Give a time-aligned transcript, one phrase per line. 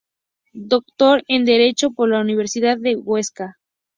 [0.55, 3.59] Doctor en Derecho por la Universidad de Huesca.